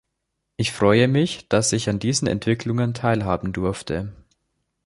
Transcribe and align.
Ich 0.57 0.71
freue 0.71 1.07
mich, 1.07 1.47
dass 1.47 1.71
ich 1.73 1.87
an 1.87 1.99
diesen 1.99 2.27
Entwicklungen 2.27 2.95
teilhaben 2.95 3.53
durfte. 3.53 4.11